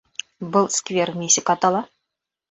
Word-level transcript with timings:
Был 0.53 0.69
сквер 0.75 1.11
нисек 1.19 1.51
атала? 1.55 1.83